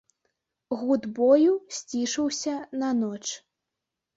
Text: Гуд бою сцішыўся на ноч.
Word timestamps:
Гуд 0.79 1.03
бою 1.19 1.53
сцішыўся 1.81 2.55
на 2.85 2.89
ноч. 3.03 3.23